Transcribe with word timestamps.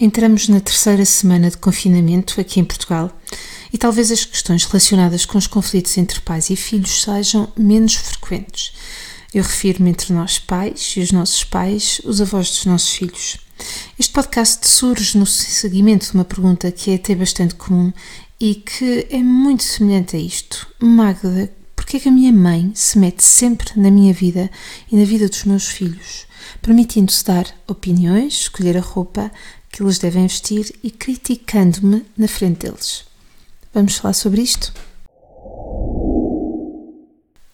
Entramos 0.00 0.48
na 0.48 0.60
terceira 0.60 1.04
semana 1.04 1.50
de 1.50 1.56
confinamento 1.56 2.40
aqui 2.40 2.60
em 2.60 2.64
Portugal 2.64 3.10
e 3.72 3.76
talvez 3.76 4.12
as 4.12 4.24
questões 4.24 4.64
relacionadas 4.64 5.26
com 5.26 5.36
os 5.36 5.48
conflitos 5.48 5.98
entre 5.98 6.20
pais 6.20 6.50
e 6.50 6.56
filhos 6.56 7.02
sejam 7.02 7.52
menos 7.58 7.94
frequentes. 7.94 8.72
Eu 9.34 9.42
refiro-me 9.42 9.90
entre 9.90 10.12
nós 10.12 10.38
pais 10.38 10.94
e 10.96 11.00
os 11.00 11.10
nossos 11.10 11.42
pais, 11.42 12.00
os 12.04 12.20
avós 12.20 12.48
dos 12.48 12.64
nossos 12.66 12.92
filhos. 12.92 13.38
Este 13.98 14.12
podcast 14.12 14.68
surge 14.68 15.18
no 15.18 15.26
seguimento 15.26 16.06
de 16.06 16.14
uma 16.14 16.24
pergunta 16.24 16.70
que 16.70 16.92
é 16.92 16.94
até 16.94 17.16
bastante 17.16 17.56
comum 17.56 17.92
e 18.38 18.54
que 18.54 19.04
é 19.10 19.18
muito 19.18 19.64
semelhante 19.64 20.14
a 20.14 20.20
isto. 20.20 20.68
Magda, 20.78 21.52
porquê 21.74 21.96
é 21.96 22.00
que 22.00 22.08
a 22.08 22.12
minha 22.12 22.32
mãe 22.32 22.70
se 22.72 23.00
mete 23.00 23.24
sempre 23.24 23.72
na 23.74 23.90
minha 23.90 24.14
vida 24.14 24.48
e 24.92 24.96
na 24.96 25.04
vida 25.04 25.28
dos 25.28 25.42
meus 25.42 25.66
filhos, 25.66 26.24
permitindo-se 26.62 27.24
dar 27.24 27.46
opiniões, 27.66 28.42
escolher 28.42 28.76
a 28.76 28.80
roupa 28.80 29.32
que 29.78 29.84
eles 29.84 29.98
devem 29.98 30.26
vestir 30.26 30.74
e 30.82 30.90
criticando-me 30.90 32.04
na 32.16 32.26
frente 32.26 32.66
deles? 32.66 33.04
Vamos 33.72 33.96
falar 33.96 34.12
sobre 34.12 34.42
isto? 34.42 34.72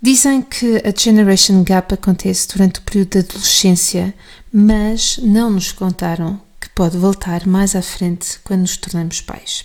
Dizem 0.00 0.40
que 0.40 0.76
a 0.86 0.96
Generation 0.96 1.64
Gap 1.64 1.92
acontece 1.92 2.46
durante 2.46 2.78
o 2.78 2.82
período 2.82 3.14
da 3.14 3.20
adolescência, 3.20 4.14
mas 4.52 5.18
não 5.18 5.50
nos 5.50 5.72
contaram 5.72 6.40
pode 6.74 6.96
voltar 6.96 7.46
mais 7.46 7.76
à 7.76 7.82
frente 7.82 8.38
quando 8.42 8.62
nos 8.62 8.76
tornamos 8.76 9.20
pais. 9.20 9.64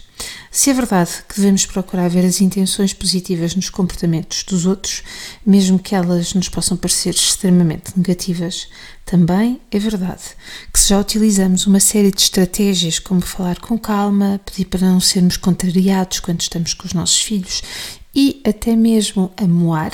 Se 0.51 0.69
é 0.69 0.73
verdade 0.73 1.11
que 1.29 1.35
devemos 1.35 1.65
procurar 1.65 2.09
ver 2.09 2.25
as 2.25 2.41
intenções 2.41 2.93
positivas 2.93 3.55
nos 3.55 3.69
comportamentos 3.69 4.43
dos 4.43 4.65
outros, 4.65 5.03
mesmo 5.45 5.77
que 5.77 5.95
elas 5.95 6.33
nos 6.33 6.49
possam 6.49 6.75
parecer 6.75 7.13
extremamente 7.13 7.93
negativas, 7.95 8.67
também 9.05 9.61
é 9.71 9.79
verdade 9.79 10.23
que 10.73 10.79
se 10.79 10.89
já 10.89 10.99
utilizamos 10.99 11.67
uma 11.67 11.79
série 11.79 12.11
de 12.11 12.21
estratégias 12.21 12.99
como 12.99 13.21
falar 13.21 13.59
com 13.59 13.77
calma, 13.77 14.41
pedir 14.43 14.65
para 14.65 14.87
não 14.87 14.99
sermos 14.99 15.37
contrariados 15.37 16.19
quando 16.19 16.41
estamos 16.41 16.73
com 16.73 16.87
os 16.87 16.93
nossos 16.93 17.21
filhos 17.21 17.61
e 18.13 18.41
até 18.45 18.75
mesmo 18.75 19.31
amoar, 19.37 19.91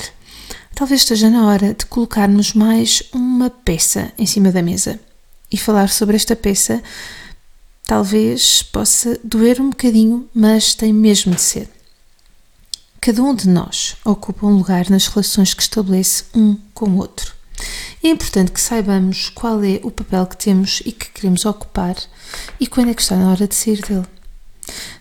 talvez 0.74 1.02
esteja 1.02 1.28
na 1.28 1.46
hora 1.46 1.74
de 1.74 1.84
colocarmos 1.86 2.54
mais 2.54 3.02
uma 3.12 3.50
peça 3.50 4.12
em 4.18 4.26
cima 4.26 4.50
da 4.50 4.62
mesa. 4.62 4.98
E 5.54 5.56
falar 5.56 5.88
sobre 5.88 6.16
esta 6.16 6.34
peça 6.34 6.82
talvez 7.86 8.60
possa 8.60 9.16
doer 9.22 9.60
um 9.60 9.70
bocadinho, 9.70 10.28
mas 10.34 10.74
tem 10.74 10.92
mesmo 10.92 11.32
de 11.32 11.40
ser. 11.40 11.70
Cada 13.00 13.22
um 13.22 13.32
de 13.32 13.48
nós 13.48 13.96
ocupa 14.04 14.48
um 14.48 14.56
lugar 14.56 14.90
nas 14.90 15.06
relações 15.06 15.54
que 15.54 15.62
estabelece 15.62 16.24
um 16.34 16.56
com 16.74 16.86
o 16.86 16.96
outro. 16.96 17.32
É 18.02 18.08
importante 18.08 18.50
que 18.50 18.60
saibamos 18.60 19.28
qual 19.28 19.62
é 19.62 19.78
o 19.84 19.92
papel 19.92 20.26
que 20.26 20.36
temos 20.36 20.82
e 20.84 20.90
que 20.90 21.08
queremos 21.10 21.44
ocupar 21.44 21.94
e 22.58 22.66
quando 22.66 22.90
é 22.90 22.94
que 22.94 23.02
está 23.02 23.14
na 23.14 23.30
hora 23.30 23.46
de 23.46 23.54
sair 23.54 23.80
dele. 23.80 24.06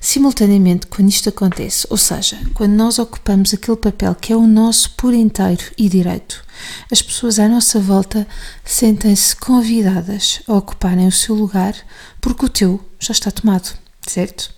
Simultaneamente, 0.03 0.87
quando 0.87 1.07
isto 1.07 1.29
acontece, 1.29 1.87
ou 1.89 1.95
seja, 1.95 2.37
quando 2.53 2.73
nós 2.73 2.99
ocupamos 2.99 3.53
aquele 3.53 3.77
papel 3.77 4.13
que 4.13 4.33
é 4.33 4.35
o 4.35 4.45
nosso 4.45 4.91
por 4.97 5.13
inteiro 5.13 5.63
e 5.77 5.87
direito, 5.87 6.43
as 6.91 7.01
pessoas 7.01 7.39
à 7.39 7.47
nossa 7.47 7.79
volta 7.79 8.27
sentem-se 8.65 9.33
convidadas 9.33 10.41
a 10.45 10.55
ocuparem 10.55 11.07
o 11.07 11.11
seu 11.11 11.33
lugar 11.33 11.73
porque 12.19 12.45
o 12.45 12.49
teu 12.49 12.83
já 12.99 13.13
está 13.13 13.31
tomado, 13.31 13.77
certo? 14.05 14.53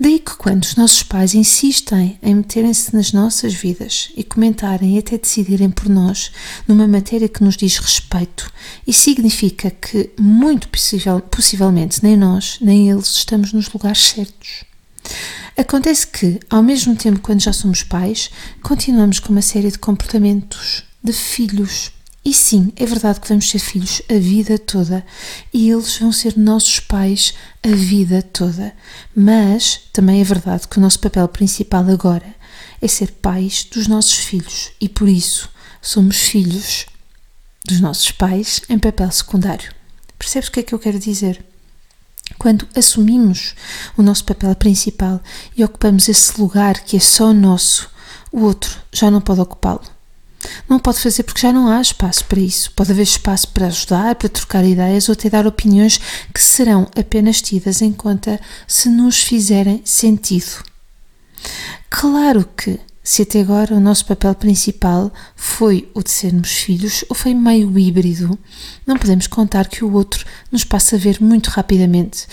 Daí 0.00 0.20
que 0.20 0.36
quando 0.36 0.62
os 0.62 0.76
nossos 0.76 1.02
pais 1.02 1.34
insistem 1.34 2.18
em 2.22 2.36
meterem-se 2.36 2.94
nas 2.94 3.12
nossas 3.12 3.52
vidas 3.52 4.10
e 4.16 4.22
comentarem 4.22 4.94
e 4.94 4.98
até 4.98 5.18
decidirem 5.18 5.70
por 5.70 5.88
nós 5.88 6.30
numa 6.68 6.86
matéria 6.86 7.28
que 7.28 7.42
nos 7.42 7.56
diz 7.56 7.78
respeito, 7.78 8.48
isso 8.86 9.00
significa 9.00 9.70
que, 9.70 10.10
muito 10.18 10.68
possivel, 10.68 11.20
possivelmente, 11.20 12.02
nem 12.02 12.16
nós 12.16 12.58
nem 12.60 12.88
eles 12.88 13.08
estamos 13.08 13.52
nos 13.52 13.72
lugares 13.72 13.98
certos. 13.98 14.64
Acontece 15.56 16.06
que, 16.06 16.38
ao 16.48 16.62
mesmo 16.62 16.94
tempo, 16.94 17.18
quando 17.18 17.42
já 17.42 17.52
somos 17.52 17.82
pais, 17.82 18.30
continuamos 18.62 19.18
com 19.18 19.32
uma 19.32 19.42
série 19.42 19.70
de 19.70 19.78
comportamentos 19.78 20.84
de 21.02 21.12
filhos 21.12 21.90
e 22.24 22.34
sim, 22.34 22.72
é 22.76 22.84
verdade 22.84 23.20
que 23.20 23.28
vamos 23.28 23.48
ser 23.48 23.58
filhos 23.58 24.02
a 24.10 24.14
vida 24.14 24.58
toda 24.58 25.04
e 25.52 25.70
eles 25.70 25.96
vão 25.96 26.12
ser 26.12 26.36
nossos 26.36 26.80
pais 26.80 27.32
a 27.62 27.68
vida 27.68 28.22
toda. 28.22 28.74
Mas 29.14 29.80
também 29.92 30.20
é 30.20 30.24
verdade 30.24 30.68
que 30.68 30.78
o 30.78 30.80
nosso 30.80 31.00
papel 31.00 31.26
principal 31.28 31.88
agora 31.88 32.34
é 32.82 32.88
ser 32.88 33.12
pais 33.12 33.64
dos 33.64 33.86
nossos 33.86 34.16
filhos 34.16 34.70
e 34.80 34.88
por 34.88 35.08
isso 35.08 35.48
somos 35.80 36.16
filhos 36.16 36.86
dos 37.64 37.80
nossos 37.80 38.10
pais 38.10 38.60
em 38.68 38.78
papel 38.78 39.10
secundário. 39.10 39.72
Percebes 40.18 40.48
o 40.48 40.52
que 40.52 40.60
é 40.60 40.62
que 40.62 40.74
eu 40.74 40.78
quero 40.78 40.98
dizer? 40.98 41.44
Quando 42.36 42.68
assumimos 42.76 43.54
o 43.96 44.02
nosso 44.02 44.24
papel 44.24 44.54
principal 44.54 45.20
e 45.56 45.64
ocupamos 45.64 46.08
esse 46.08 46.38
lugar 46.38 46.80
que 46.80 46.96
é 46.96 47.00
só 47.00 47.32
nosso, 47.32 47.88
o 48.30 48.42
outro 48.42 48.78
já 48.92 49.10
não 49.10 49.20
pode 49.20 49.40
ocupá-lo. 49.40 49.97
Não 50.68 50.78
pode 50.78 51.00
fazer 51.00 51.22
porque 51.22 51.42
já 51.42 51.52
não 51.52 51.68
há 51.68 51.80
espaço 51.80 52.24
para 52.24 52.40
isso. 52.40 52.72
Pode 52.72 52.90
haver 52.92 53.02
espaço 53.02 53.48
para 53.48 53.66
ajudar, 53.66 54.14
para 54.14 54.28
trocar 54.28 54.64
ideias 54.64 55.08
ou 55.08 55.12
até 55.12 55.28
dar 55.28 55.46
opiniões 55.46 56.00
que 56.32 56.42
serão 56.42 56.88
apenas 56.96 57.42
tidas 57.42 57.82
em 57.82 57.92
conta 57.92 58.40
se 58.66 58.88
nos 58.88 59.22
fizerem 59.22 59.82
sentido. 59.84 60.64
Claro 61.90 62.48
que, 62.56 62.78
se 63.02 63.22
até 63.22 63.40
agora 63.40 63.74
o 63.74 63.80
nosso 63.80 64.04
papel 64.04 64.34
principal 64.34 65.12
foi 65.34 65.90
o 65.94 66.02
de 66.02 66.10
sermos 66.10 66.50
filhos 66.50 67.04
ou 67.08 67.16
foi 67.16 67.32
meio 67.32 67.78
híbrido, 67.78 68.38
não 68.86 68.96
podemos 68.96 69.26
contar 69.26 69.68
que 69.68 69.84
o 69.84 69.92
outro 69.92 70.26
nos 70.52 70.64
passa 70.64 70.96
a 70.96 70.98
ver 70.98 71.18
muito 71.20 71.48
rapidamente 71.48 72.26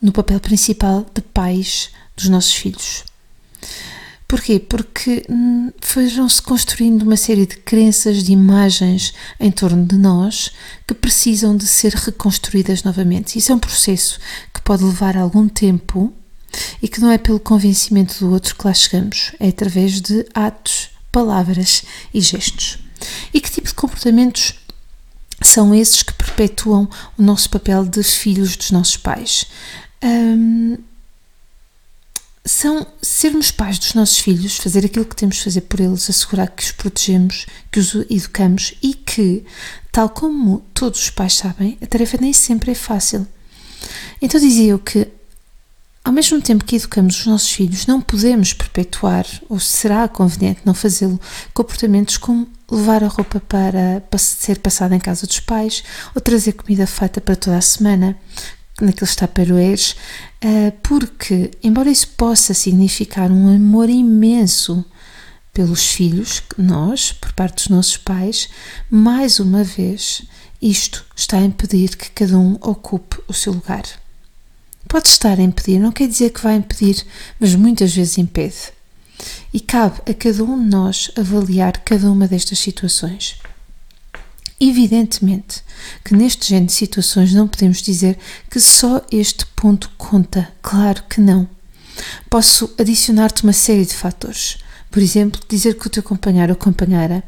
no 0.00 0.12
papel 0.12 0.38
principal 0.38 1.04
de 1.12 1.20
pais 1.20 1.90
dos 2.16 2.28
nossos 2.28 2.54
filhos. 2.54 3.09
Porquê? 4.30 4.60
Porque 4.60 5.24
hum, 5.28 5.72
foram-se 5.80 6.40
construindo 6.40 7.02
uma 7.02 7.16
série 7.16 7.46
de 7.46 7.56
crenças, 7.56 8.22
de 8.22 8.30
imagens 8.30 9.12
em 9.40 9.50
torno 9.50 9.84
de 9.84 9.96
nós 9.96 10.52
que 10.86 10.94
precisam 10.94 11.56
de 11.56 11.66
ser 11.66 11.92
reconstruídas 11.94 12.84
novamente. 12.84 13.36
Isso 13.36 13.50
é 13.50 13.54
um 13.56 13.58
processo 13.58 14.20
que 14.54 14.62
pode 14.62 14.84
levar 14.84 15.16
algum 15.16 15.48
tempo 15.48 16.14
e 16.80 16.86
que 16.86 17.00
não 17.00 17.10
é 17.10 17.18
pelo 17.18 17.40
convencimento 17.40 18.20
do 18.20 18.30
outro 18.30 18.54
que 18.54 18.64
lá 18.64 18.72
chegamos, 18.72 19.32
é 19.40 19.48
através 19.48 20.00
de 20.00 20.24
atos, 20.32 20.90
palavras 21.10 21.82
e 22.14 22.20
gestos. 22.20 22.78
E 23.34 23.40
que 23.40 23.50
tipo 23.50 23.66
de 23.66 23.74
comportamentos 23.74 24.54
são 25.42 25.74
esses 25.74 26.04
que 26.04 26.12
perpetuam 26.12 26.88
o 27.18 27.22
nosso 27.22 27.50
papel 27.50 27.84
de 27.84 28.04
filhos 28.04 28.56
dos 28.56 28.70
nossos 28.70 28.96
pais? 28.96 29.46
Hum, 30.00 30.78
são 32.50 32.84
sermos 33.00 33.52
pais 33.52 33.78
dos 33.78 33.94
nossos 33.94 34.18
filhos, 34.18 34.56
fazer 34.56 34.84
aquilo 34.84 35.04
que 35.04 35.14
temos 35.14 35.36
de 35.36 35.44
fazer 35.44 35.60
por 35.62 35.78
eles, 35.78 36.10
assegurar 36.10 36.50
que 36.50 36.64
os 36.64 36.72
protegemos, 36.72 37.46
que 37.70 37.78
os 37.78 37.94
educamos 38.10 38.74
e 38.82 38.92
que, 38.92 39.44
tal 39.92 40.08
como 40.08 40.58
todos 40.74 41.00
os 41.00 41.10
pais 41.10 41.34
sabem, 41.34 41.78
a 41.80 41.86
tarefa 41.86 42.18
nem 42.20 42.32
sempre 42.32 42.72
é 42.72 42.74
fácil. 42.74 43.24
Então 44.20 44.40
dizia 44.40 44.72
eu 44.72 44.80
que, 44.80 45.06
ao 46.04 46.12
mesmo 46.12 46.42
tempo 46.42 46.64
que 46.64 46.74
educamos 46.74 47.20
os 47.20 47.26
nossos 47.26 47.52
filhos, 47.52 47.86
não 47.86 48.00
podemos 48.00 48.52
perpetuar, 48.52 49.26
ou 49.48 49.60
será 49.60 50.08
conveniente 50.08 50.62
não 50.64 50.74
fazê-lo, 50.74 51.20
comportamentos 51.54 52.16
como 52.16 52.48
levar 52.68 53.04
a 53.04 53.08
roupa 53.08 53.38
para, 53.38 54.02
para 54.10 54.18
ser 54.18 54.58
passada 54.58 54.96
em 54.96 55.00
casa 55.00 55.24
dos 55.24 55.38
pais 55.38 55.84
ou 56.16 56.20
trazer 56.20 56.52
comida 56.54 56.84
feita 56.84 57.20
para 57.20 57.36
toda 57.36 57.56
a 57.56 57.62
semana, 57.62 58.18
naqueles 58.84 59.14
taparoeiros, 59.14 59.96
eh, 60.40 60.72
porque, 60.82 61.50
embora 61.62 61.90
isso 61.90 62.08
possa 62.16 62.54
significar 62.54 63.30
um 63.30 63.54
amor 63.54 63.88
imenso 63.88 64.84
pelos 65.52 65.86
filhos, 65.86 66.42
nós, 66.56 67.12
por 67.12 67.32
parte 67.32 67.56
dos 67.56 67.68
nossos 67.68 67.96
pais, 67.96 68.48
mais 68.90 69.40
uma 69.40 69.64
vez, 69.64 70.22
isto 70.60 71.04
está 71.16 71.38
a 71.38 71.44
impedir 71.44 71.96
que 71.96 72.10
cada 72.10 72.38
um 72.38 72.54
ocupe 72.60 73.18
o 73.26 73.32
seu 73.32 73.52
lugar. 73.52 73.84
Pode 74.88 75.08
estar 75.08 75.38
a 75.38 75.42
impedir, 75.42 75.78
não 75.78 75.92
quer 75.92 76.08
dizer 76.08 76.30
que 76.30 76.42
vai 76.42 76.56
impedir, 76.56 77.04
mas 77.38 77.54
muitas 77.54 77.94
vezes 77.94 78.18
impede. 78.18 78.72
E 79.52 79.60
cabe 79.60 80.00
a 80.10 80.14
cada 80.14 80.42
um 80.44 80.62
de 80.62 80.70
nós 80.70 81.10
avaliar 81.16 81.78
cada 81.78 82.10
uma 82.10 82.26
destas 82.26 82.58
situações. 82.58 83.36
Evidentemente 84.60 85.62
que 86.04 86.14
neste 86.14 86.48
género 86.48 86.66
de 86.66 86.72
situações 86.72 87.32
não 87.32 87.48
podemos 87.48 87.80
dizer 87.80 88.18
que 88.50 88.60
só 88.60 89.00
este 89.10 89.46
ponto 89.46 89.90
conta, 89.96 90.52
claro 90.60 91.02
que 91.08 91.20
não. 91.20 91.48
Posso 92.28 92.72
adicionar-te 92.78 93.42
uma 93.42 93.52
série 93.52 93.86
de 93.86 93.94
fatores. 93.94 94.58
Por 94.90 95.02
exemplo, 95.02 95.40
dizer 95.48 95.78
que 95.78 95.86
o 95.86 95.90
teu 95.90 96.02
companheiro 96.02 96.52
ou 96.52 96.56
companheira 96.56 97.22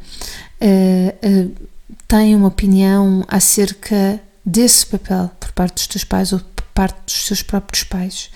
uh, 0.60 1.28
uh, 1.28 1.68
tem 2.06 2.34
uma 2.34 2.48
opinião 2.48 3.24
acerca 3.28 4.20
desse 4.44 4.84
papel 4.84 5.30
por 5.40 5.52
parte 5.52 5.74
dos 5.74 5.86
teus 5.86 6.04
pais 6.04 6.32
ou 6.32 6.40
por 6.40 6.64
parte 6.74 6.98
dos 7.06 7.26
seus 7.26 7.42
próprios 7.42 7.84
pais. 7.84 8.30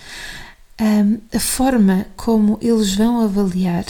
Um, 0.81 1.19
a 1.35 1.41
forma 1.41 2.07
como 2.17 2.59
eles 2.63 2.95
vão 2.95 3.21
avaliar 3.21 3.85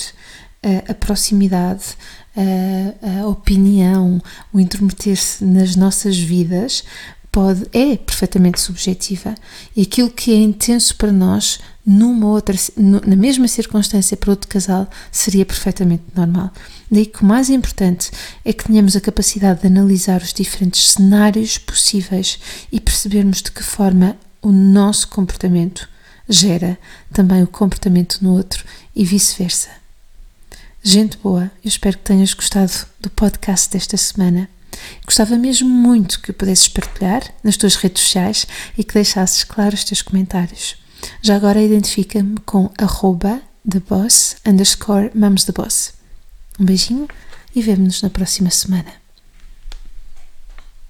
a 0.89 0.95
proximidade, 0.95 1.97
a, 2.37 3.21
a 3.23 3.27
opinião, 3.29 4.21
o 4.53 4.61
intrometer-se 4.61 5.45
nas 5.45 5.77
nossas 5.77 6.19
vidas, 6.19 6.85
pode 7.37 7.67
é 7.71 7.99
perfeitamente 7.99 8.59
subjetiva 8.59 9.35
e 9.77 9.83
aquilo 9.83 10.09
que 10.09 10.33
é 10.33 10.37
intenso 10.37 10.97
para 10.97 11.13
nós 11.13 11.61
numa 11.85 12.29
outra 12.29 12.57
na 12.79 13.15
mesma 13.15 13.47
circunstância 13.47 14.17
para 14.17 14.31
outro 14.31 14.49
casal 14.49 14.89
seria 15.13 15.45
perfeitamente 15.45 16.03
normal. 16.15 16.51
Daí 16.91 17.05
que 17.05 17.23
o 17.23 17.27
mais 17.27 17.51
importante 17.51 18.11
é 18.43 18.55
que 18.55 18.65
tenhamos 18.65 18.97
a 18.97 19.03
capacidade 19.03 19.61
de 19.61 19.67
analisar 19.67 20.23
os 20.23 20.33
diferentes 20.33 20.93
cenários 20.93 21.59
possíveis 21.59 22.39
e 22.73 22.81
percebermos 22.81 23.43
de 23.43 23.51
que 23.51 23.63
forma 23.63 24.17
o 24.41 24.51
nosso 24.51 25.07
comportamento 25.09 25.87
gera 26.27 26.79
também 27.13 27.43
o 27.43 27.47
comportamento 27.47 28.19
no 28.23 28.33
outro 28.33 28.65
e 28.95 29.05
vice-versa. 29.05 29.86
Gente 30.88 31.19
boa, 31.19 31.50
eu 31.65 31.69
espero 31.69 31.99
que 31.99 32.05
tenhas 32.05 32.33
gostado 32.33 32.73
do 33.00 33.11
podcast 33.11 33.69
desta 33.69 33.97
semana. 33.97 34.49
Gostava 35.05 35.37
mesmo 35.37 35.69
muito 35.69 36.21
que 36.21 36.31
o 36.31 36.35
pudesses 36.35 36.69
partilhar 36.69 37.25
nas 37.43 37.56
tuas 37.56 37.75
redes 37.75 38.05
sociais 38.05 38.47
e 38.79 38.85
que 38.85 38.94
deixasses 38.94 39.43
claro 39.43 39.75
os 39.75 39.83
teus 39.83 40.00
comentários. 40.00 40.77
Já 41.21 41.35
agora 41.35 41.61
identifica-me 41.61 42.38
com 42.47 42.71
arroba 42.79 43.43
theboss 43.69 44.37
underscore 44.47 45.11
mamstheboss. 45.12 45.93
Um 46.56 46.65
beijinho 46.65 47.09
e 47.53 47.61
vemo-nos 47.61 48.00
na 48.00 48.09
próxima 48.09 48.50
semana. 48.50 49.06